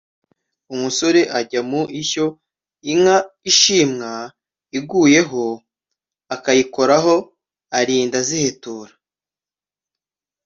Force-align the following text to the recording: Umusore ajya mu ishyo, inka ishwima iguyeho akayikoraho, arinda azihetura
Umusore 0.73 1.21
ajya 1.39 1.61
mu 1.69 1.81
ishyo, 2.01 2.25
inka 2.91 3.17
ishwima 3.49 4.09
iguyeho 4.77 5.45
akayikoraho, 6.35 7.15
arinda 7.79 8.17
azihetura 8.23 8.93